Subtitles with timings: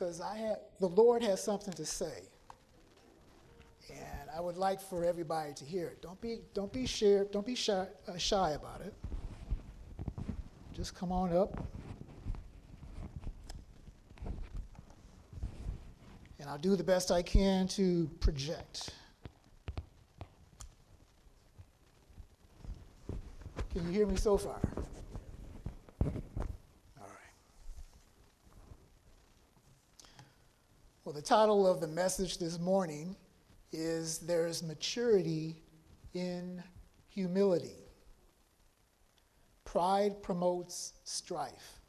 [0.00, 2.22] because I had the Lord has something to say,
[3.90, 6.00] and I would like for everybody to hear it.
[6.00, 8.94] Don't be don't be shy don't be shy, uh, shy about it.
[10.72, 11.62] Just come on up,
[16.38, 18.94] and I'll do the best I can to project.
[23.74, 24.58] Can you hear me so far?
[26.98, 27.34] All right.
[31.10, 33.16] Well, the title of the message this morning
[33.72, 35.60] is There's Maturity
[36.14, 36.62] in
[37.08, 37.82] Humility.
[39.64, 41.80] Pride promotes strife.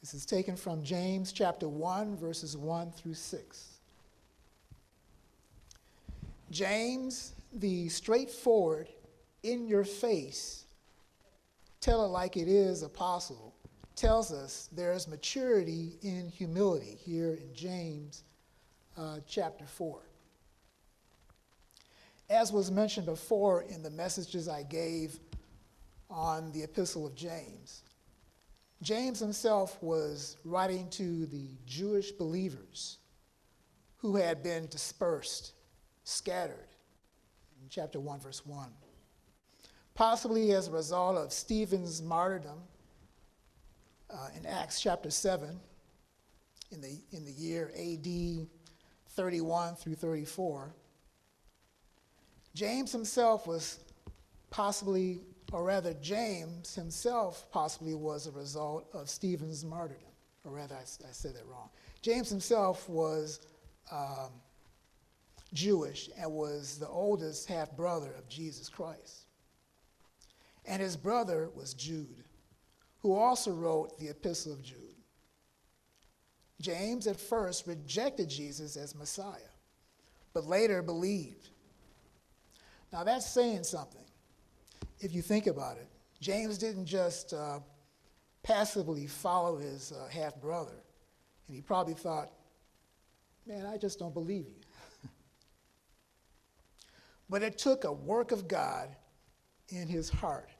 [0.00, 3.78] This is taken from James chapter 1, verses 1 through 6.
[6.50, 8.88] James, the straightforward,
[9.44, 10.64] in your face,
[11.80, 13.51] tell it like it is apostle,
[14.02, 18.24] tells us there's maturity in humility here in James
[18.98, 20.00] uh, chapter 4.
[22.28, 25.20] As was mentioned before in the messages I gave
[26.10, 27.84] on the Epistle of James,
[28.82, 32.98] James himself was writing to the Jewish believers
[33.98, 35.52] who had been dispersed,
[36.02, 36.74] scattered,
[37.62, 38.68] in chapter 1, verse 1
[39.94, 42.58] possibly as a result of Stephen's martyrdom
[44.12, 45.58] uh, in Acts chapter 7
[46.70, 48.46] in the, in the year AD
[49.10, 50.74] 31 through 34.
[52.54, 53.80] James himself was
[54.50, 55.20] possibly,
[55.52, 60.02] or rather, James himself possibly was a result of Stephen's martyrdom.
[60.44, 61.70] Or rather, I, I said that wrong.
[62.02, 63.46] James himself was
[63.90, 64.30] um,
[65.54, 69.26] Jewish and was the oldest half brother of Jesus Christ
[70.64, 72.24] and his brother was Jude,
[73.02, 74.78] who also wrote the Epistle of Jude.
[76.60, 79.50] James at first rejected Jesus as Messiah,
[80.32, 81.48] but later believed.
[82.92, 84.04] Now that's saying something,
[85.00, 85.88] if you think about it.
[86.20, 87.58] James didn't just uh,
[88.44, 90.84] passively follow his uh, half brother,
[91.48, 92.30] and he probably thought,
[93.44, 94.60] man, I just don't believe you.
[97.28, 98.94] but it took a work of God
[99.70, 100.51] in his heart.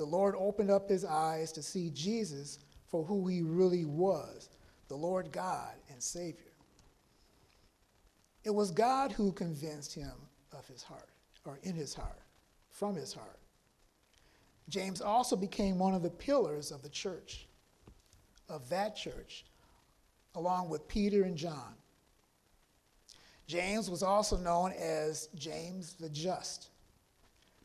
[0.00, 4.48] The Lord opened up his eyes to see Jesus for who he really was
[4.88, 6.54] the Lord God and Savior.
[8.42, 10.14] It was God who convinced him
[10.52, 11.10] of his heart,
[11.44, 12.22] or in his heart,
[12.70, 13.40] from his heart.
[14.70, 17.46] James also became one of the pillars of the church,
[18.48, 19.44] of that church,
[20.34, 21.74] along with Peter and John.
[23.46, 26.69] James was also known as James the Just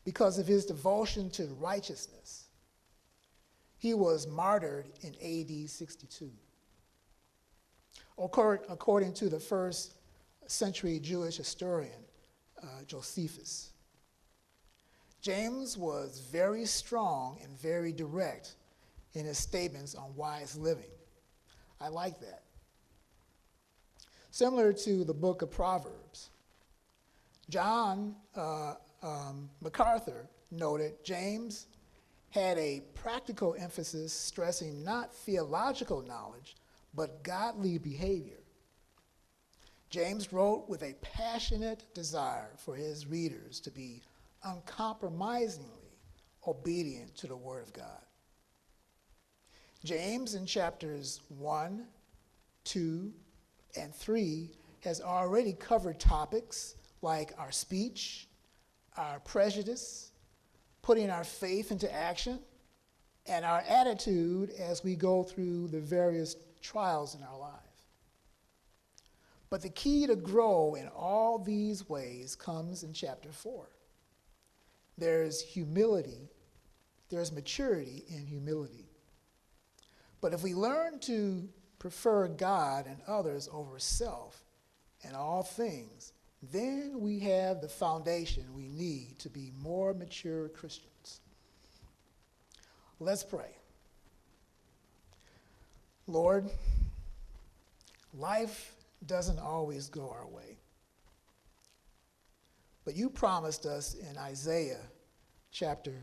[0.06, 2.44] because of his devotion to righteousness.
[3.76, 6.30] He was martyred in AD 62.
[8.16, 9.94] According to the first
[10.46, 12.04] century Jewish historian,
[12.62, 13.72] uh, Josephus.
[15.20, 18.54] James was very strong and very direct
[19.14, 20.84] in his statements on wise living.
[21.80, 22.44] I like that.
[24.30, 26.30] Similar to the book of Proverbs,
[27.50, 31.66] John uh, um, MacArthur noted, James
[32.30, 36.56] had a practical emphasis stressing not theological knowledge,
[36.94, 38.40] but godly behavior.
[39.90, 44.02] James wrote with a passionate desire for his readers to be
[44.44, 45.70] uncompromisingly
[46.46, 48.02] obedient to the Word of God.
[49.84, 51.86] James, in chapters 1,
[52.64, 53.12] 2,
[53.78, 58.25] and 3, has already covered topics like our speech,
[58.96, 60.10] our prejudice,
[60.82, 62.38] putting our faith into action,
[63.26, 67.52] and our attitude as we go through the various trials in our life.
[69.50, 73.68] But the key to grow in all these ways comes in chapter 4.
[74.98, 76.30] There's humility,
[77.10, 78.90] there's maturity in humility.
[80.20, 84.42] But if we learn to prefer God and others over self
[85.04, 91.20] and all things, then we have the foundation we need to be more mature Christians.
[93.00, 93.56] Let's pray.
[96.06, 96.50] Lord,
[98.14, 98.74] life
[99.06, 100.58] doesn't always go our way.
[102.84, 104.80] But you promised us in Isaiah
[105.50, 105.94] chapter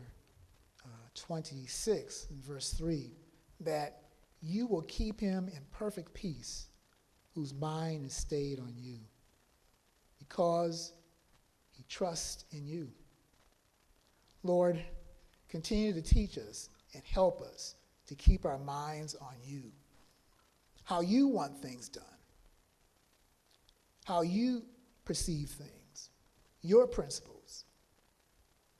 [0.84, 3.10] uh, 26 and verse 3
[3.60, 4.02] that
[4.42, 6.66] you will keep him in perfect peace
[7.34, 8.98] whose mind is stayed on you
[10.28, 10.92] because
[11.70, 12.88] he trusts in you.
[14.42, 14.82] Lord,
[15.48, 17.74] continue to teach us and help us
[18.06, 19.72] to keep our minds on you.
[20.84, 22.04] how you want things done,
[24.04, 24.62] how you
[25.04, 26.10] perceive things,
[26.62, 27.64] your principles,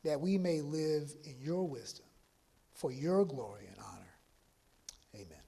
[0.05, 2.05] that we may live in your wisdom
[2.75, 4.14] for your glory and honor.
[5.14, 5.44] Amen.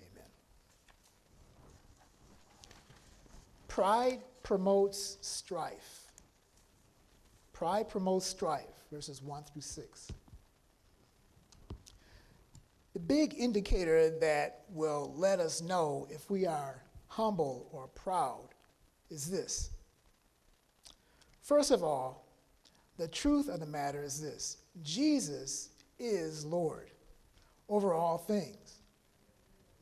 [0.00, 0.30] Amen.
[3.78, 6.10] Pride promotes strife.
[7.52, 10.12] Pride promotes strife, verses 1 through 6.
[12.94, 18.48] The big indicator that will let us know if we are humble or proud
[19.10, 19.70] is this.
[21.40, 22.26] First of all,
[22.96, 25.68] the truth of the matter is this Jesus
[26.00, 26.90] is Lord
[27.68, 28.77] over all things.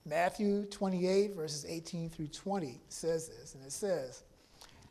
[0.07, 4.23] Matthew 28, verses 18 through 20 says this, and it says,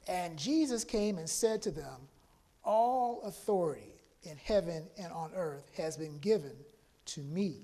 [0.10, 2.02] And Jesus came and said to them,
[2.66, 6.52] All authority in heaven and on earth has been given
[7.06, 7.62] to me.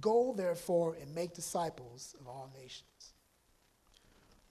[0.00, 3.12] Go therefore and make disciples of all nations.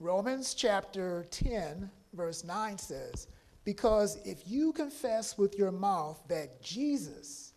[0.00, 3.26] Romans chapter 10, verse 9 says,
[3.64, 7.52] Because if you confess with your mouth that Jesus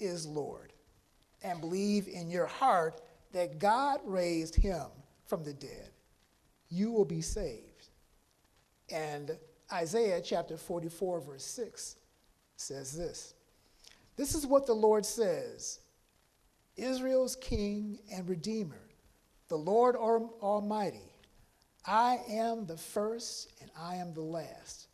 [0.00, 0.72] is Lord
[1.44, 3.02] and believe in your heart
[3.32, 4.86] that God raised him
[5.26, 5.90] from the dead,
[6.68, 7.88] you will be saved.
[8.90, 9.36] And
[9.72, 11.96] Isaiah chapter 44, verse 6
[12.56, 13.34] says this
[14.16, 15.80] This is what the Lord says
[16.76, 18.88] Israel's King and Redeemer,
[19.48, 21.12] the Lord Almighty.
[21.86, 24.88] I am the first and I am the last.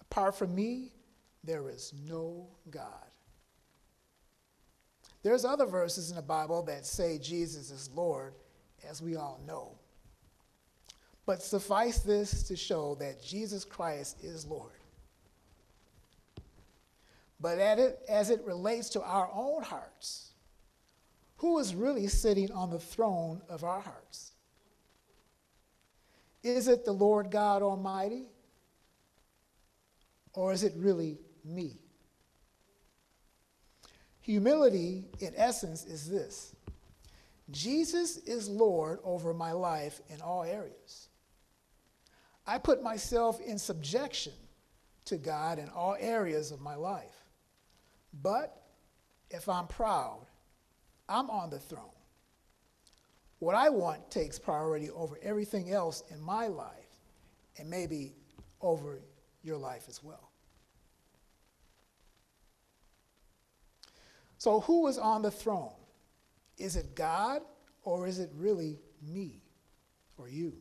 [0.00, 0.92] Apart from me,
[1.42, 3.13] there is no God.
[5.24, 8.34] There's other verses in the Bible that say Jesus is Lord,
[8.88, 9.72] as we all know.
[11.24, 14.70] But suffice this to show that Jesus Christ is Lord.
[17.40, 20.32] But it, as it relates to our own hearts,
[21.36, 24.32] who is really sitting on the throne of our hearts?
[26.42, 28.26] Is it the Lord God Almighty?
[30.34, 31.78] Or is it really me?
[34.24, 36.56] Humility, in essence, is this
[37.50, 41.08] Jesus is Lord over my life in all areas.
[42.46, 44.32] I put myself in subjection
[45.04, 47.26] to God in all areas of my life.
[48.22, 48.62] But
[49.30, 50.24] if I'm proud,
[51.06, 51.84] I'm on the throne.
[53.40, 56.70] What I want takes priority over everything else in my life
[57.58, 58.14] and maybe
[58.62, 59.02] over
[59.42, 60.30] your life as well.
[64.44, 65.72] So, who is on the throne?
[66.58, 67.40] Is it God
[67.82, 69.40] or is it really me
[70.18, 70.52] or you?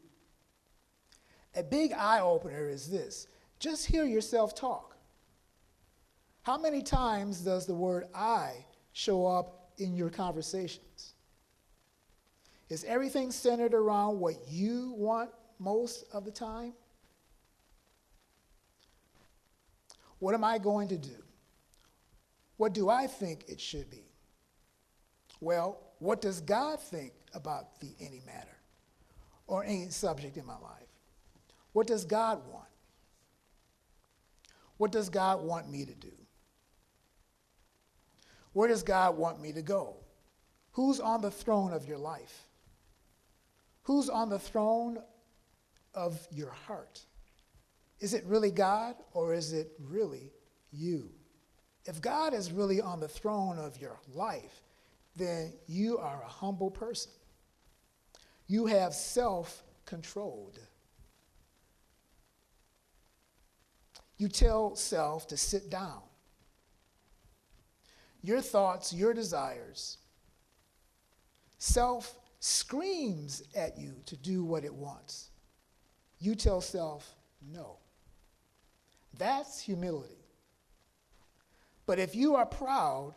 [1.57, 3.27] A big eye opener is this
[3.59, 4.95] just hear yourself talk.
[6.43, 8.53] How many times does the word I
[8.93, 11.15] show up in your conversations?
[12.69, 16.71] Is everything centered around what you want most of the time?
[20.19, 21.22] What am I going to do?
[22.63, 24.05] What do I think it should be?
[25.41, 28.55] Well, what does God think about the any matter
[29.47, 30.87] or any subject in my life?
[31.73, 32.69] What does God want?
[34.77, 36.13] What does God want me to do?
[38.53, 39.97] Where does God want me to go?
[40.71, 42.47] Who's on the throne of your life?
[43.81, 44.99] Who's on the throne
[45.93, 47.01] of your heart?
[47.99, 50.31] Is it really God or is it really
[50.71, 51.09] you?
[51.85, 54.61] If God is really on the throne of your life,
[55.15, 57.11] then you are a humble person.
[58.47, 60.59] You have self controlled.
[64.17, 66.01] You tell self to sit down.
[68.21, 69.97] Your thoughts, your desires.
[71.57, 75.29] Self screams at you to do what it wants.
[76.19, 77.15] You tell self
[77.51, 77.77] no.
[79.17, 80.22] That's humility.
[81.85, 83.15] But if you are proud,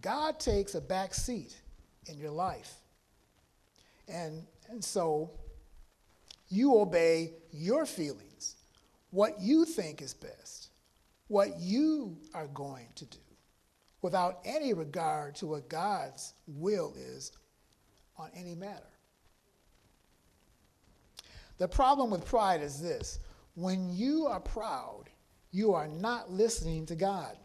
[0.00, 1.60] God takes a back seat
[2.06, 2.74] in your life.
[4.08, 5.30] And, and so
[6.48, 8.56] you obey your feelings,
[9.10, 10.70] what you think is best,
[11.28, 13.18] what you are going to do,
[14.00, 17.32] without any regard to what God's will is
[18.16, 18.82] on any matter.
[21.58, 23.18] The problem with pride is this
[23.54, 25.04] when you are proud,
[25.50, 27.36] you are not listening to God.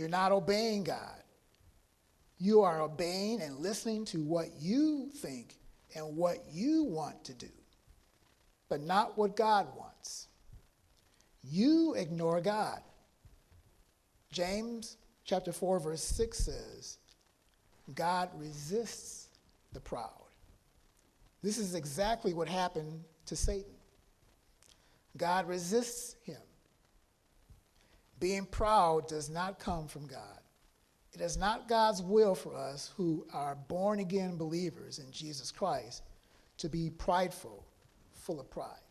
[0.00, 1.22] You're not obeying God.
[2.38, 5.56] You are obeying and listening to what you think
[5.94, 7.50] and what you want to do,
[8.70, 10.28] but not what God wants.
[11.42, 12.80] You ignore God.
[14.32, 16.96] James chapter 4 verse 6 says,
[17.94, 19.28] God resists
[19.74, 20.08] the proud.
[21.42, 23.74] This is exactly what happened to Satan.
[25.18, 26.40] God resists him.
[28.20, 30.38] Being proud does not come from God.
[31.12, 36.02] It is not God's will for us who are born again believers in Jesus Christ
[36.58, 37.64] to be prideful,
[38.12, 38.82] full of pride.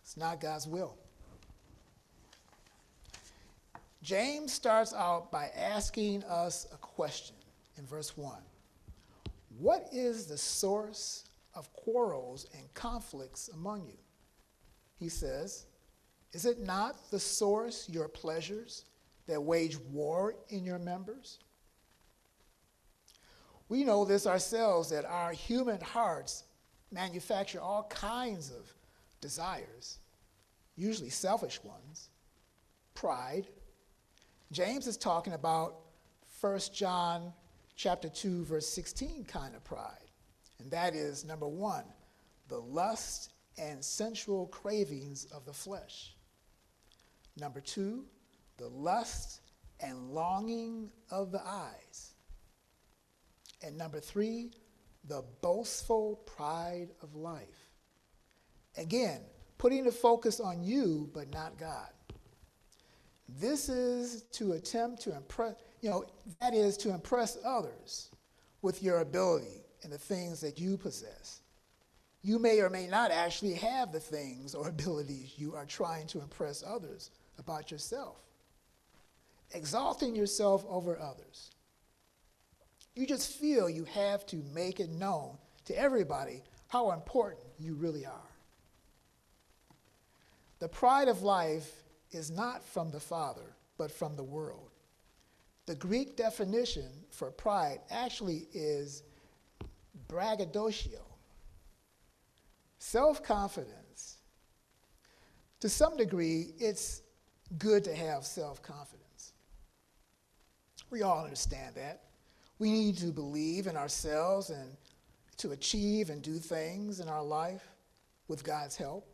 [0.00, 0.96] It's not God's will.
[4.02, 7.36] James starts out by asking us a question
[7.78, 8.34] in verse 1
[9.58, 13.98] What is the source of quarrels and conflicts among you?
[14.98, 15.66] He says,
[16.32, 18.84] Is it not the source your pleasures
[19.26, 21.38] that wage war in your members?
[23.68, 26.44] We know this ourselves that our human hearts
[26.90, 28.72] manufacture all kinds of
[29.20, 29.98] desires,
[30.76, 32.10] usually selfish ones,
[32.94, 33.46] pride.
[34.50, 35.76] James is talking about
[36.40, 37.32] 1 John
[37.76, 40.10] chapter 2 verse 16 kind of pride.
[40.58, 41.84] And that is number 1,
[42.48, 46.14] the lust and sensual cravings of the flesh.
[47.38, 48.04] Number 2,
[48.58, 49.40] the lust
[49.80, 52.12] and longing of the eyes.
[53.62, 54.50] And number 3,
[55.08, 57.70] the boastful pride of life.
[58.76, 59.20] Again,
[59.58, 61.88] putting the focus on you, but not God.
[63.28, 66.04] This is to attempt to impress, you know,
[66.40, 68.10] that is to impress others
[68.60, 71.40] with your ability and the things that you possess.
[72.22, 76.20] You may or may not actually have the things or abilities you are trying to
[76.20, 78.16] impress others about yourself.
[79.52, 81.50] Exalting yourself over others.
[82.94, 85.36] You just feel you have to make it known
[85.66, 88.32] to everybody how important you really are.
[90.58, 94.70] The pride of life is not from the Father, but from the world.
[95.66, 99.02] The Greek definition for pride actually is
[100.08, 101.00] braggadocio,
[102.78, 104.18] self confidence.
[105.60, 107.02] To some degree, it's
[107.58, 109.32] good to have self confidence.
[110.90, 112.02] We all understand that.
[112.58, 114.76] We need to believe in ourselves and
[115.38, 117.66] to achieve and do things in our life
[118.28, 119.06] with God's help.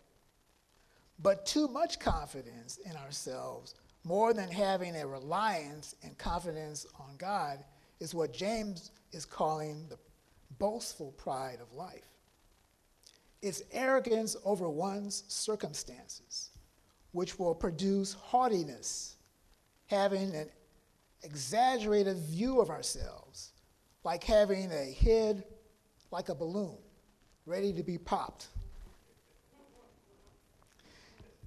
[1.21, 7.65] But too much confidence in ourselves, more than having a reliance and confidence on God,
[8.01, 9.99] is what James is calling the
[10.59, 12.07] boastful pride of life.
[13.43, 16.51] It's arrogance over one's circumstances,
[17.13, 19.17] which will produce haughtiness,
[19.87, 20.49] having an
[21.23, 23.53] exaggerated view of ourselves,
[24.05, 25.45] like having a head
[26.11, 26.79] like a balloon,
[27.47, 28.49] ready to be popped.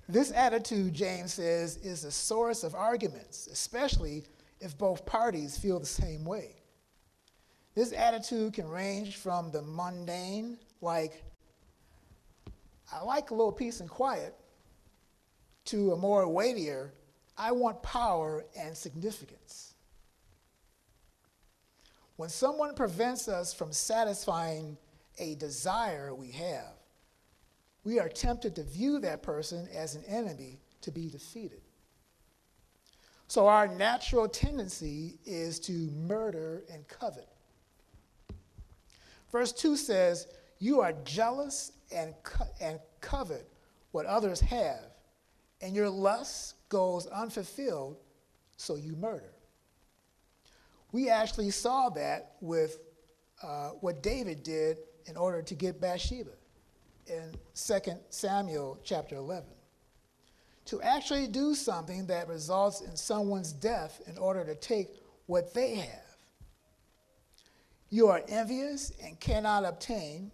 [0.09, 4.23] This attitude, James says, is the source of arguments, especially
[4.59, 6.55] if both parties feel the same way.
[7.75, 11.23] This attitude can range from the mundane, like,
[12.91, 14.35] I like a little peace and quiet,
[15.65, 16.93] to a more weightier,
[17.37, 19.73] I want power and significance.
[22.15, 24.77] When someone prevents us from satisfying
[25.17, 26.73] a desire we have,
[27.83, 31.61] we are tempted to view that person as an enemy to be defeated.
[33.27, 37.29] So, our natural tendency is to murder and covet.
[39.31, 40.27] Verse 2 says,
[40.59, 43.49] You are jealous and, co- and covet
[43.93, 44.90] what others have,
[45.61, 47.97] and your lust goes unfulfilled,
[48.57, 49.33] so you murder.
[50.91, 52.79] We actually saw that with
[53.41, 56.31] uh, what David did in order to get Bathsheba
[57.07, 59.45] in 2 Samuel chapter 11.
[60.65, 64.89] To actually do something that results in someone's death in order to take
[65.25, 66.11] what they have.
[67.89, 70.31] You are envious and cannot obtain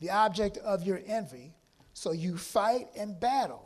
[0.00, 1.54] the object of your envy,
[1.94, 3.65] so you fight and battle.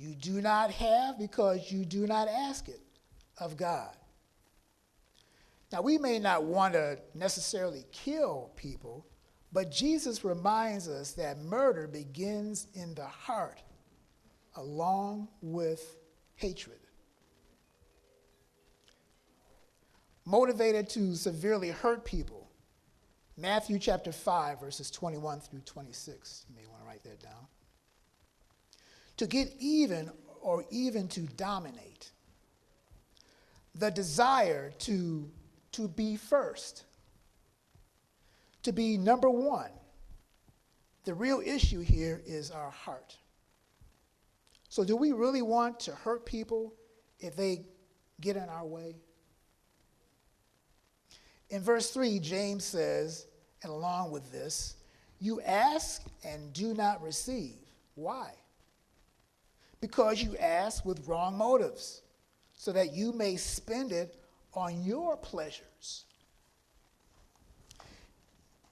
[0.00, 2.80] You do not have because you do not ask it
[3.38, 3.94] of God.
[5.70, 9.04] Now, we may not want to necessarily kill people,
[9.52, 13.60] but Jesus reminds us that murder begins in the heart
[14.56, 15.96] along with
[16.36, 16.80] hatred.
[20.24, 22.48] Motivated to severely hurt people.
[23.36, 26.46] Matthew chapter 5, verses 21 through 26.
[26.48, 27.46] You may want to write that down.
[29.20, 30.10] To get even
[30.40, 32.10] or even to dominate.
[33.74, 35.30] The desire to,
[35.72, 36.84] to be first
[38.62, 39.70] to be number one.
[41.04, 43.18] The real issue here is our heart.
[44.70, 46.72] So, do we really want to hurt people
[47.18, 47.66] if they
[48.22, 48.96] get in our way?
[51.50, 53.26] In verse 3, James says,
[53.62, 54.76] and along with this,
[55.18, 57.56] you ask and do not receive.
[57.96, 58.30] Why?
[59.80, 62.02] Because you ask with wrong motives,
[62.60, 64.16] so that you may spend it
[64.52, 66.04] on your pleasures.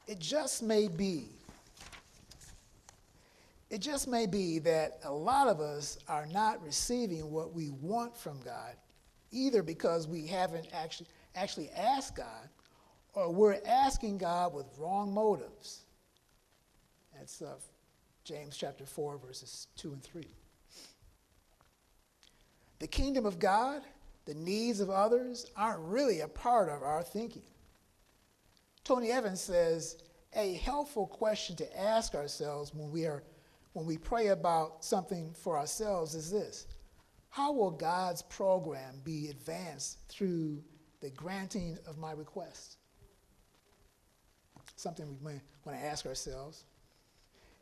[0.06, 1.24] It just may be,
[3.70, 8.14] it just may be that a lot of us are not receiving what we want
[8.14, 8.74] from God,
[9.30, 12.50] either because we haven't actually, actually asked God,
[13.14, 15.80] or we're asking God with wrong motives.
[17.16, 17.54] That's uh,
[18.24, 20.26] James chapter 4, verses 2 and 3.
[22.78, 23.82] The kingdom of God,
[24.24, 27.42] the needs of others, aren't really a part of our thinking.
[28.84, 29.96] Tony Evans says
[30.34, 33.22] a helpful question to ask ourselves when we, are,
[33.72, 36.66] when we pray about something for ourselves is this
[37.30, 40.62] How will God's program be advanced through
[41.00, 42.76] the granting of my request?
[44.76, 46.64] Something we may want to ask ourselves.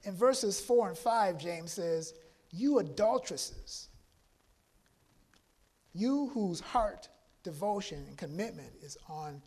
[0.04, 2.14] In verses 4 and 5, James says,
[2.50, 3.88] You adulteresses,
[5.96, 7.08] you whose heart,
[7.42, 9.42] devotion, and commitment is on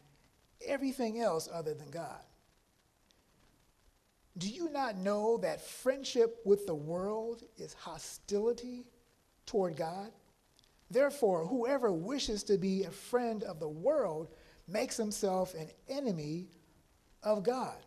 [0.65, 2.21] everything else other than God.
[4.37, 8.85] Do you not know that friendship with the world is hostility
[9.45, 10.11] toward God?
[10.89, 14.29] Therefore, whoever wishes to be a friend of the world
[14.67, 16.47] makes himself an enemy
[17.21, 17.77] of God,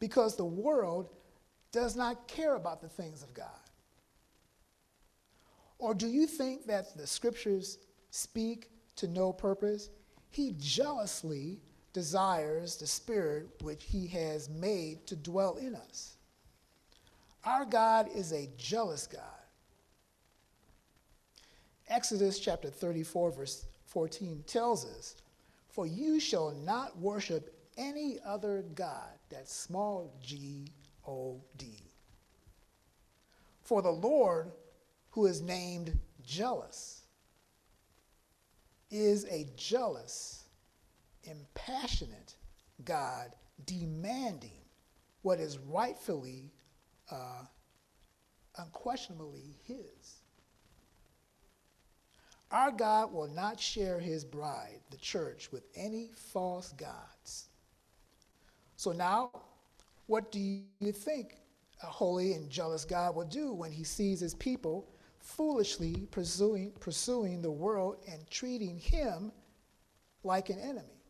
[0.00, 1.10] because the world
[1.72, 3.46] does not care about the things of God.
[5.78, 7.78] Or do you think that the scriptures
[8.12, 9.90] speak to no purpose?
[10.30, 11.58] He jealously
[11.92, 16.16] desires the Spirit which He has made to dwell in us.
[17.44, 19.22] Our God is a jealous God.
[21.88, 25.16] Exodus chapter 34, verse 14 tells us,
[25.68, 30.66] For you shall not worship any other God, that small g
[31.06, 31.66] O D.
[33.62, 34.52] For the Lord,
[35.10, 37.01] who is named jealous,
[38.92, 40.44] is a jealous
[41.24, 42.36] impassionate
[42.84, 43.32] God
[43.64, 44.60] demanding
[45.22, 46.52] what is rightfully,
[47.10, 47.42] uh,
[48.58, 50.20] unquestionably His.
[52.50, 57.48] Our God will not share His bride, the church, with any false gods.
[58.76, 59.30] So now,
[60.06, 61.36] what do you think
[61.82, 64.91] a holy and jealous God will do when He sees His people
[65.22, 69.32] foolishly pursuing, pursuing the world and treating Him
[70.22, 71.02] like an enemy?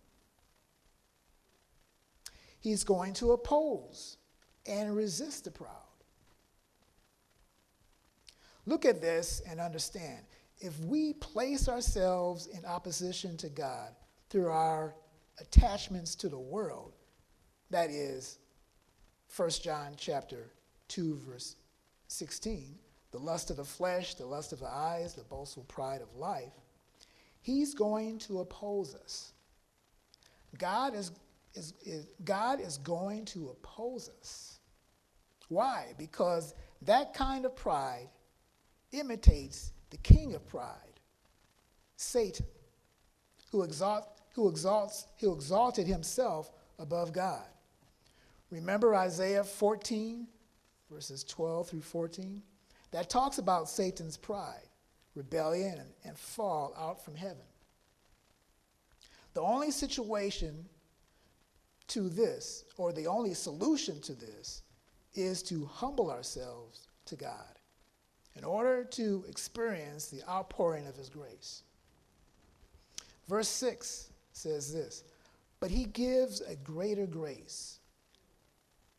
[2.61, 4.19] He's going to oppose
[4.67, 5.71] and resist the proud.
[8.67, 10.21] Look at this and understand.
[10.61, 13.97] If we place ourselves in opposition to God
[14.31, 14.95] through our
[15.41, 16.93] attachments to the world,
[17.71, 18.39] that is
[19.35, 20.53] 1 John chapter
[20.89, 21.57] 2 verse
[22.07, 22.79] 16,
[23.13, 26.53] the lust of the flesh, the lust of the eyes, the boastful pride of life,
[27.41, 29.33] he's going to oppose us.
[30.59, 31.13] God is
[31.55, 34.59] is, is God is going to oppose us.
[35.49, 35.93] Why?
[35.99, 38.09] Because that kind of pride
[38.93, 41.01] imitates the king of pride,
[41.97, 42.47] Satan,
[43.51, 47.45] who, exalt, who, exalts, who exalted himself above God.
[48.51, 50.27] Remember Isaiah 14,
[50.91, 52.43] verses 12 through 14?
[52.93, 54.69] That talks about Satan's pride,
[55.15, 57.45] rebellion, and, and fall out from heaven.
[59.35, 60.67] The only situation
[61.89, 64.63] to this, or the only solution to this,
[65.15, 67.59] is to humble ourselves to God
[68.37, 71.63] in order to experience the outpouring of His grace.
[73.29, 75.05] Verse 6 says this
[75.61, 77.79] But He gives a greater grace.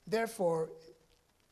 [0.05, 0.69] Therefore,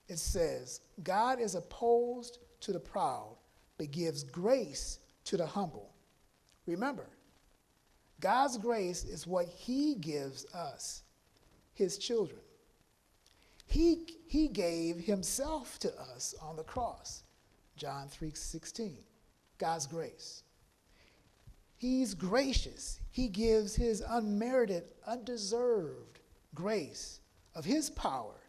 [0.08, 3.37] it says, God is opposed to the proud,
[3.77, 5.93] but gives grace to the humble.
[6.65, 7.07] Remember,
[8.19, 11.03] God's grace is what He gives us
[11.81, 12.39] his children.
[13.65, 17.23] He, he gave himself to us on the cross.
[17.77, 18.97] John 3 16.
[19.57, 20.43] God's grace.
[21.77, 22.99] He's gracious.
[23.09, 26.19] He gives his unmerited, undeserved
[26.53, 27.21] grace
[27.55, 28.39] of his power,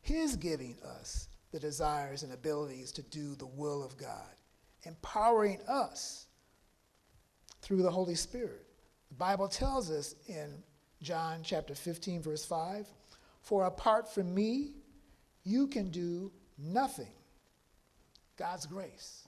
[0.00, 4.34] his giving us the desires and abilities to do the will of God,
[4.84, 6.26] empowering us
[7.62, 8.66] through the Holy Spirit.
[9.08, 10.62] The Bible tells us in
[11.02, 12.86] John chapter 15, verse 5
[13.42, 14.72] For apart from me,
[15.44, 17.12] you can do nothing.
[18.36, 19.26] God's grace.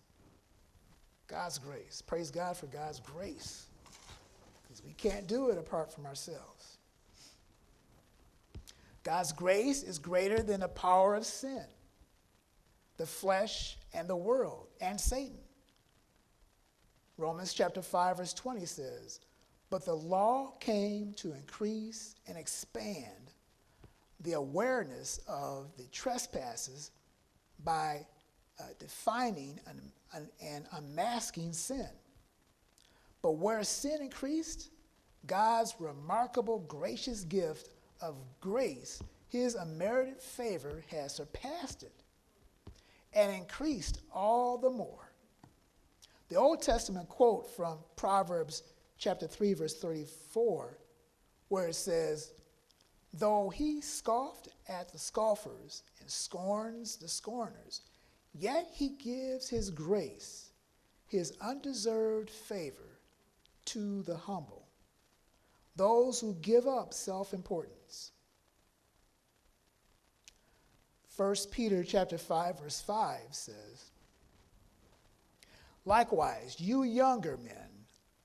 [1.26, 2.02] God's grace.
[2.06, 3.66] Praise God for God's grace.
[4.62, 6.78] Because we can't do it apart from ourselves.
[9.02, 11.64] God's grace is greater than the power of sin,
[13.00, 15.38] the flesh, and the world, and Satan.
[17.16, 19.20] Romans chapter 5, verse 20 says,
[19.70, 23.32] But the law came to increase and expand
[24.20, 26.90] the awareness of the trespasses
[27.64, 28.04] by
[28.58, 31.88] uh, defining and, and unmasking sin.
[33.22, 34.72] But where sin increased,
[35.26, 37.70] God's remarkable gracious gift
[38.02, 41.94] of grace, his unmerited favor, has surpassed it
[43.12, 45.12] and increased all the more.
[46.28, 48.62] The Old Testament quote from Proverbs
[48.98, 50.78] chapter 3, verse 34,
[51.48, 52.32] where it says,
[53.12, 57.80] Though he scoffed at the scoffers and scorns the scorners,
[58.32, 60.52] yet he gives his grace,
[61.08, 63.00] his undeserved favor
[63.66, 64.68] to the humble,
[65.74, 68.12] those who give up self importance.
[71.16, 73.90] 1 Peter chapter 5 verse 5 says,
[75.84, 77.70] Likewise, you younger men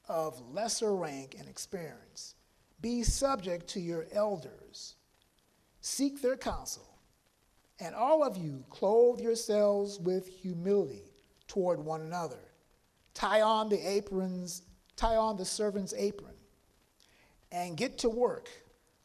[0.07, 2.35] of lesser rank and experience,
[2.81, 4.95] be subject to your elders.
[5.81, 6.87] Seek their counsel,
[7.79, 11.11] and all of you clothe yourselves with humility
[11.47, 12.51] toward one another.
[13.13, 14.63] Tie on the aprons,
[14.95, 16.33] tie on the servant's apron,
[17.51, 18.49] and get to work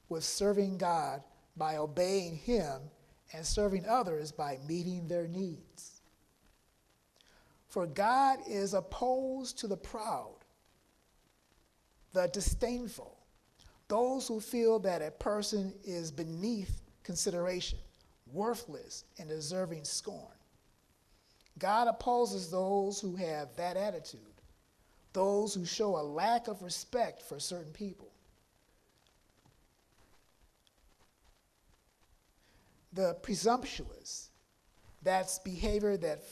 [0.09, 1.23] with serving God
[1.57, 2.81] by obeying Him
[3.33, 6.01] and serving others by meeting their needs.
[7.69, 10.35] For God is opposed to the proud,
[12.13, 13.17] the disdainful,
[13.87, 17.79] those who feel that a person is beneath consideration,
[18.33, 20.35] worthless, and deserving scorn.
[21.59, 24.21] God opposes those who have that attitude,
[25.13, 28.10] those who show a lack of respect for certain people.
[32.93, 34.31] The presumptuous,
[35.03, 36.23] that's behavior that,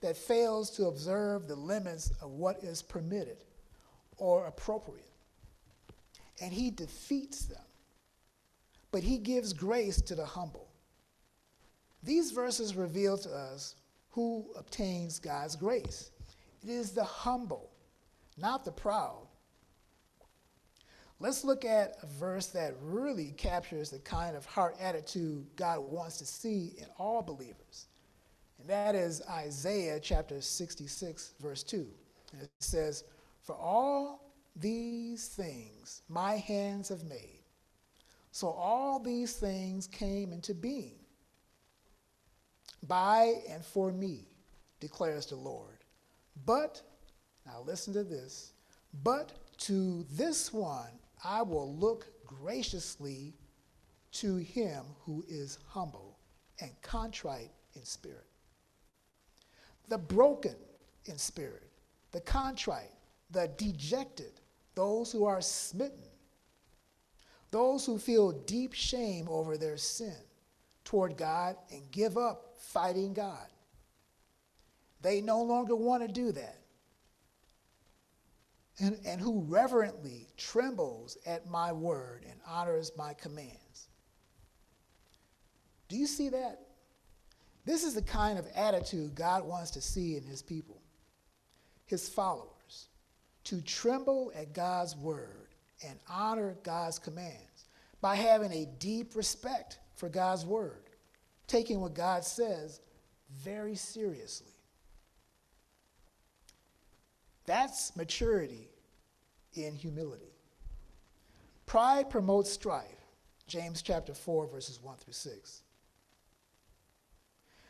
[0.00, 3.38] that fails to observe the limits of what is permitted
[4.16, 5.04] or appropriate.
[6.40, 7.58] And he defeats them.
[8.90, 10.68] But he gives grace to the humble.
[12.02, 13.74] These verses reveal to us
[14.10, 16.10] who obtains God's grace.
[16.62, 17.70] It is the humble,
[18.36, 19.26] not the proud.
[21.20, 26.18] Let's look at a verse that really captures the kind of heart attitude God wants
[26.18, 27.86] to see in all believers.
[28.60, 31.86] And that is Isaiah chapter 66, verse 2.
[32.32, 33.04] And it says,
[33.42, 37.42] For all these things my hands have made.
[38.30, 40.98] So all these things came into being
[42.86, 44.28] by and for me,
[44.78, 45.78] declares the Lord.
[46.46, 46.80] But,
[47.44, 48.52] now listen to this,
[49.02, 50.90] but to this one
[51.24, 53.34] I will look graciously
[54.12, 56.18] to him who is humble
[56.60, 58.26] and contrite in spirit.
[59.88, 60.56] The broken
[61.06, 61.70] in spirit,
[62.12, 62.92] the contrite,
[63.30, 64.40] the dejected,
[64.74, 66.10] those who are smitten,
[67.50, 70.16] those who feel deep shame over their sin
[70.84, 73.46] toward God and give up fighting God.
[75.00, 76.58] They no longer want to do that
[78.80, 83.88] and, and who reverently trembles at my word and honors my commands.
[85.88, 86.60] Do you see that?
[87.64, 90.80] This is the kind of attitude God wants to see in his people,
[91.86, 92.88] his followers,
[93.44, 95.48] to tremble at God's word
[95.86, 97.66] and honor God's commands
[98.00, 100.90] by having a deep respect for God's word,
[101.46, 102.80] taking what God says
[103.42, 104.57] very seriously.
[107.48, 108.68] That's maturity
[109.54, 110.34] in humility.
[111.64, 112.84] Pride promotes strife.
[113.46, 115.62] James chapter 4, verses 1 through 6.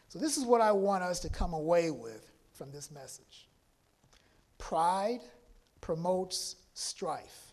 [0.08, 3.46] So, this is what I want us to come away with from this message.
[4.58, 5.20] Pride
[5.80, 7.52] promotes strife.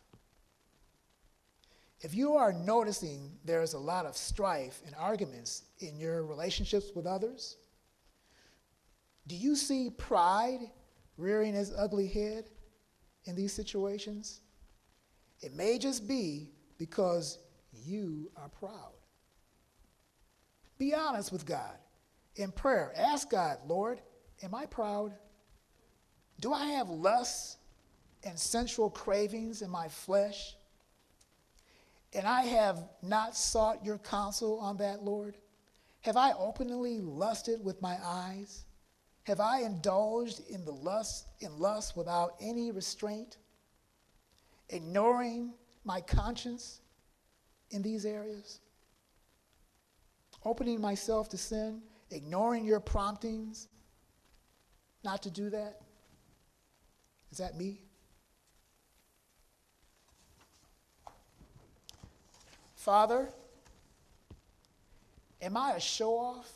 [2.01, 7.05] If you are noticing there's a lot of strife and arguments in your relationships with
[7.05, 7.57] others,
[9.27, 10.71] do you see pride
[11.17, 12.45] rearing its ugly head
[13.25, 14.41] in these situations?
[15.41, 17.39] It may just be because
[17.71, 18.93] you are proud.
[20.77, 21.77] Be honest with God
[22.35, 22.93] in prayer.
[22.95, 24.01] Ask God, Lord,
[24.43, 25.13] am I proud?
[26.39, 27.57] Do I have lusts
[28.23, 30.55] and sensual cravings in my flesh?
[32.13, 35.37] And I have not sought your counsel on that, Lord?
[36.01, 38.65] Have I openly lusted with my eyes?
[39.25, 43.37] Have I indulged in the lust in lust without any restraint,
[44.69, 46.81] ignoring my conscience
[47.71, 48.59] in these areas?
[50.45, 53.67] opening myself to sin, ignoring your promptings
[55.03, 55.81] not to do that?
[57.31, 57.81] Is that me?
[62.75, 63.29] Father,
[65.41, 66.51] am I a show off?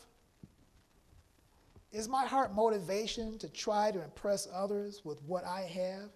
[1.92, 6.10] Is my heart motivation to try to impress others with what I have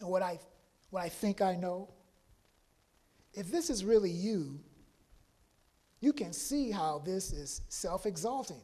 [0.00, 0.40] and what I,
[0.90, 1.88] what I think I know?
[3.32, 4.58] If this is really you,
[6.00, 8.62] you can see how this is self exalting.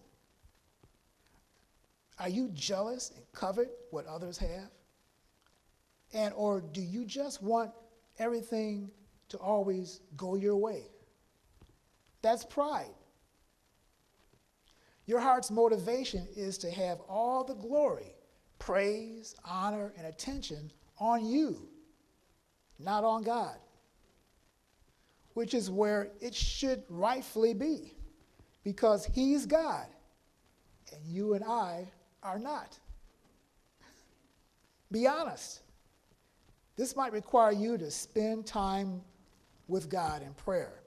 [2.18, 4.70] Are you jealous and covet what others have?
[6.14, 7.70] And or do you just want
[8.18, 8.90] everything
[9.28, 10.84] to always go your way?
[12.22, 12.94] That's pride.
[15.06, 18.14] Your heart's motivation is to have all the glory,
[18.58, 21.68] praise, honor, and attention on you,
[22.78, 23.56] not on God,
[25.34, 27.94] which is where it should rightfully be,
[28.64, 29.86] because He's God,
[30.92, 31.88] and you and I
[32.22, 32.76] are not.
[34.90, 35.60] Be honest.
[36.76, 39.00] This might require you to spend time
[39.68, 40.80] with God in prayer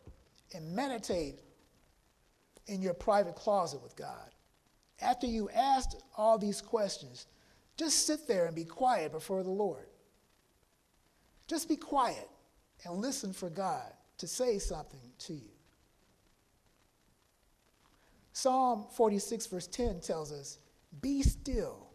[0.53, 1.39] and meditate
[2.69, 4.29] in your private closet with God.
[5.01, 7.25] After you asked all these questions,
[7.77, 9.87] just sit there and be quiet before the Lord.
[11.47, 12.29] Just be quiet
[12.85, 15.51] and listen for God to say something to you.
[18.33, 20.59] Psalm 46, verse 10 tells us,
[21.01, 21.87] Be still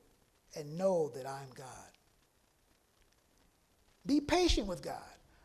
[0.56, 1.66] and know that I'm God.
[4.06, 5.02] Be patient with God.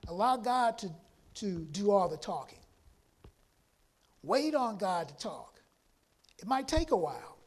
[0.08, 0.90] Allow God to,
[1.36, 2.59] to do all the talking.
[4.24, 5.62] Wait on God to talk.
[6.38, 7.38] It might take a while.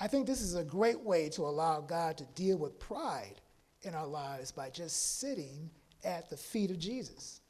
[0.00, 3.40] I think this is a great way to allow God to deal with pride
[3.82, 5.70] in our lives by just sitting
[6.04, 7.40] at the feet of Jesus,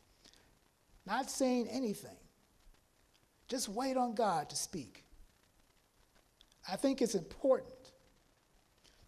[1.07, 2.17] not saying anything.
[3.49, 5.05] Just wait on God to speak.
[6.71, 7.93] I think it's important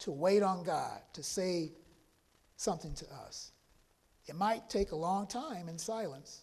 [0.01, 1.73] to wait on God to say
[2.57, 3.53] something to us.
[4.29, 6.43] It might take a long time in silence,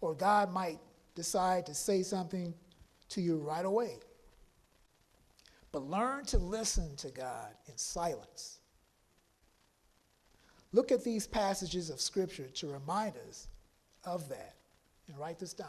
[0.00, 0.78] or God might
[1.14, 2.54] decide to say something
[3.10, 3.98] to you right away.
[5.70, 8.60] But learn to listen to God in silence.
[10.72, 13.48] Look at these passages of Scripture to remind us
[14.04, 14.54] of that.
[15.08, 15.68] And write this down.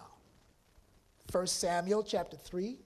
[1.32, 2.78] 1 Samuel chapter 3,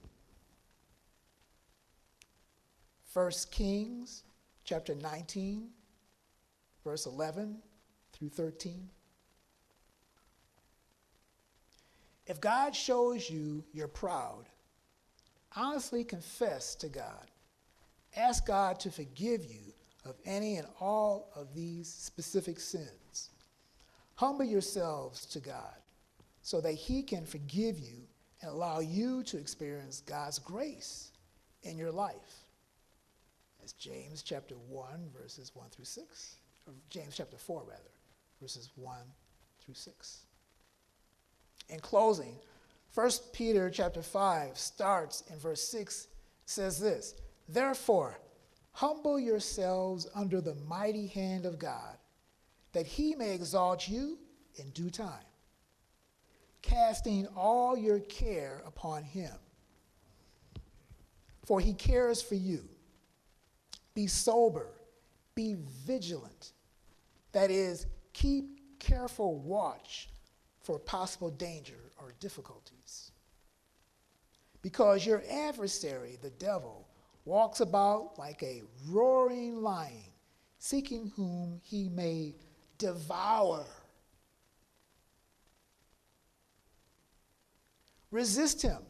[3.12, 4.22] 1 Kings
[4.64, 5.68] chapter 19,
[6.84, 7.58] verse 11
[8.14, 8.88] through 13.
[12.26, 14.48] If God shows you you're proud,
[15.54, 17.30] honestly confess to God.
[18.16, 19.72] Ask God to forgive you
[20.04, 23.30] of any and all of these specific sins.
[24.14, 25.74] Humble yourselves to God
[26.42, 28.06] so that He can forgive you
[28.40, 31.12] and allow you to experience God's grace
[31.62, 32.44] in your life.
[33.62, 37.80] As James chapter 1, verses 1 through 6, or James chapter 4, rather
[38.40, 38.96] verses 1
[39.60, 40.18] through 6.
[41.68, 42.36] In closing,
[42.94, 46.08] 1 Peter chapter 5 starts in verse 6
[46.46, 47.14] says this,
[47.48, 48.18] Therefore,
[48.72, 51.96] humble yourselves under the mighty hand of God,
[52.72, 54.18] that he may exalt you
[54.56, 55.26] in due time,
[56.62, 59.32] casting all your care upon him.
[61.44, 62.64] For he cares for you.
[63.94, 64.68] Be sober,
[65.34, 66.52] be vigilant.
[67.32, 70.08] That is, keep careful watch
[70.62, 73.10] for possible danger or difficulties.
[74.62, 76.88] Because your adversary, the devil,
[77.26, 80.12] walks about like a roaring lion,
[80.58, 82.34] seeking whom he may
[82.78, 83.66] devour.
[88.10, 88.80] Resist him,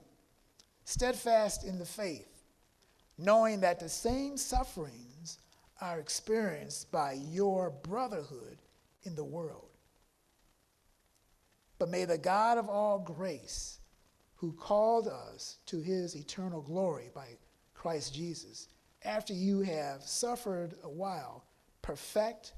[0.85, 2.45] steadfast in the faith,
[3.19, 5.39] knowing that the same sufferings
[5.81, 8.59] are experienced by your brotherhood
[9.05, 9.69] in the world.
[11.79, 13.79] But may the God of all grace,
[14.37, 17.29] who called us to his eternal glory by
[17.75, 18.69] Christ Jesus,
[19.05, 21.45] after you have suffered a while,
[21.83, 22.53] perfect,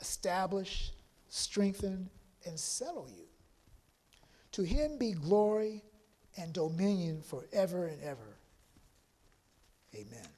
[0.00, 0.92] establish,
[1.28, 2.08] strengthen,
[2.46, 3.24] and settle you.
[4.52, 5.82] To him be glory
[6.36, 8.36] and dominion forever and ever.
[9.94, 10.28] Amen.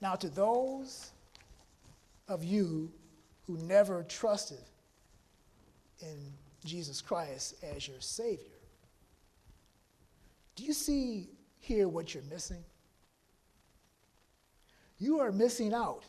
[0.00, 1.10] Now, to those
[2.28, 2.90] of you
[3.46, 4.64] who never trusted
[6.00, 6.32] in
[6.64, 8.58] Jesus Christ as your Savior.
[10.56, 11.28] Do you see
[11.58, 12.64] here what you're missing?
[14.98, 16.04] You are missing out.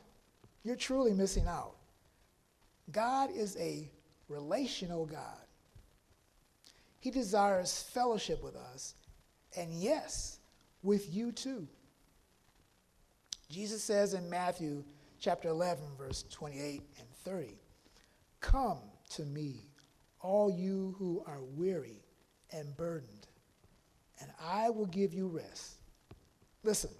[0.64, 1.76] You're truly missing out.
[2.92, 3.90] God is a
[4.30, 5.42] relational God.
[7.00, 8.96] He desires fellowship with us,
[9.58, 10.40] and yes,
[10.84, 11.68] with you too.
[13.50, 14.84] Jesus says in Matthew
[15.20, 17.60] chapter 11, verse 28 and 30,
[18.40, 19.66] Come to me,
[20.22, 22.02] all you who are weary
[22.54, 23.28] and burdened,
[24.22, 25.74] and I will give you rest.
[26.64, 26.92] Listen,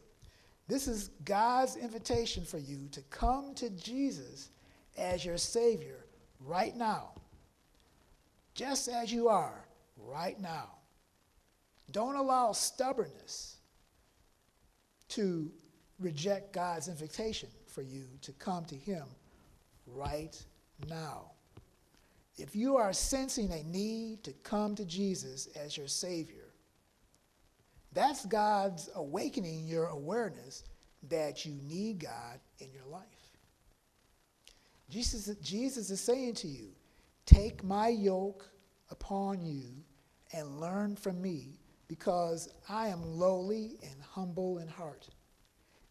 [0.68, 4.50] this is God's invitation for you to come to Jesus
[4.98, 6.06] as your Savior
[6.42, 7.12] right now,
[8.54, 10.72] just as you are right now.
[11.94, 13.56] Don't allow stubbornness
[15.08, 15.50] to
[16.00, 19.06] reject God's invitation for you to come to Him
[19.88, 20.42] right
[20.90, 21.32] now.
[22.38, 26.54] If you are sensing a need to come to Jesus as your Savior,
[27.94, 30.64] that's God's awakening your awareness
[31.10, 33.04] that you need God in your life.
[34.90, 36.70] Jesus, Jesus is saying to you,
[37.26, 38.48] Take my yoke
[38.90, 39.84] upon you
[40.34, 45.08] and learn from me, because I am lowly and humble in heart.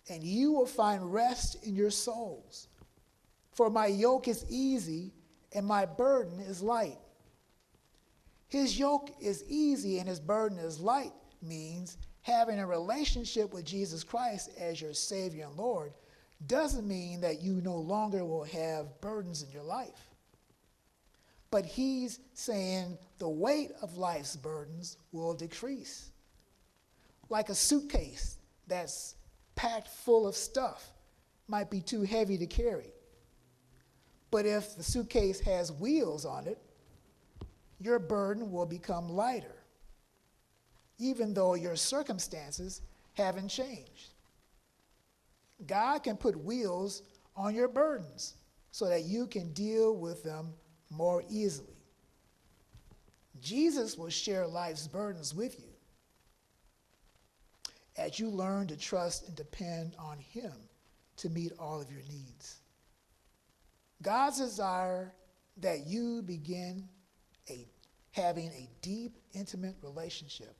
[0.08, 2.68] And you will find rest in your souls.
[3.56, 5.14] For my yoke is easy
[5.52, 6.98] and my burden is light.
[8.48, 14.04] His yoke is easy and his burden is light means having a relationship with Jesus
[14.04, 15.94] Christ as your Savior and Lord
[16.46, 20.10] doesn't mean that you no longer will have burdens in your life.
[21.50, 26.10] But he's saying the weight of life's burdens will decrease.
[27.30, 29.14] Like a suitcase that's
[29.54, 30.90] packed full of stuff
[31.48, 32.92] might be too heavy to carry.
[34.30, 36.58] But if the suitcase has wheels on it,
[37.80, 39.62] your burden will become lighter,
[40.98, 42.82] even though your circumstances
[43.14, 44.14] haven't changed.
[45.66, 47.02] God can put wheels
[47.36, 48.34] on your burdens
[48.70, 50.52] so that you can deal with them
[50.90, 51.76] more easily.
[53.40, 55.72] Jesus will share life's burdens with you
[57.96, 60.52] as you learn to trust and depend on Him
[61.16, 62.56] to meet all of your needs.
[64.02, 65.12] God's desire
[65.58, 66.88] that you begin
[67.48, 67.66] a,
[68.12, 70.56] having a deep, intimate relationship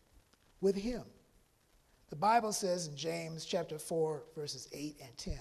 [0.60, 1.02] with Him.
[2.08, 5.38] The Bible says in James chapter 4, verses 8 and 10,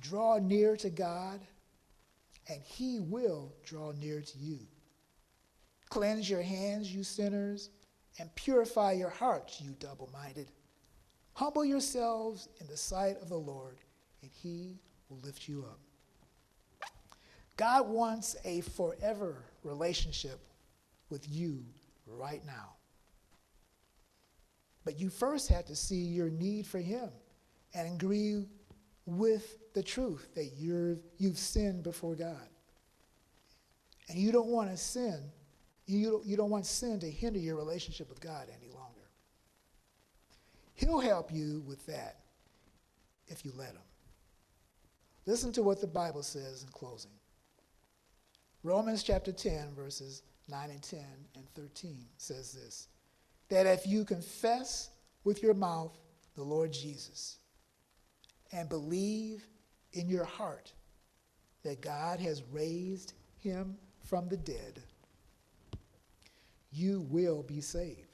[0.00, 1.40] draw near to God,
[2.48, 4.58] and he will draw near to you.
[5.88, 7.70] Cleanse your hands, you sinners,
[8.18, 10.50] and purify your hearts, you double minded.
[11.32, 13.78] Humble yourselves in the sight of the Lord,
[14.22, 15.78] and he will lift you up.
[17.60, 20.40] God wants a forever relationship
[21.10, 21.62] with you
[22.06, 22.72] right now.
[24.82, 27.10] But you first had to see your need for Him
[27.74, 28.46] and agree
[29.04, 32.48] with the truth that you're, you've sinned before God.
[34.08, 35.20] And you don't want to sin,
[35.84, 39.06] you you don't want sin to hinder your relationship with God any longer.
[40.72, 42.20] He'll help you with that
[43.26, 43.82] if you let Him.
[45.26, 47.19] Listen to what the Bible says in closing.
[48.62, 51.00] Romans chapter 10, verses 9 and 10
[51.36, 52.88] and 13 says this
[53.48, 54.90] that if you confess
[55.24, 55.98] with your mouth
[56.36, 57.38] the Lord Jesus
[58.52, 59.46] and believe
[59.92, 60.72] in your heart
[61.64, 64.80] that God has raised him from the dead,
[66.70, 68.06] you will be saved.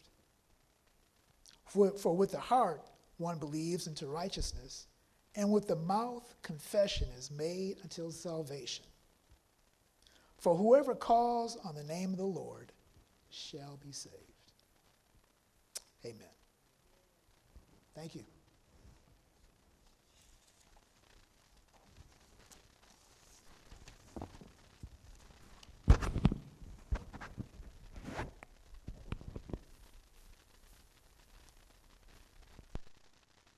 [1.66, 2.82] For, for with the heart
[3.18, 4.86] one believes into righteousness,
[5.34, 8.84] and with the mouth confession is made until salvation.
[10.38, 12.72] For whoever calls on the name of the Lord
[13.30, 14.14] shall be saved.
[16.04, 16.28] Amen.
[17.94, 18.24] Thank you.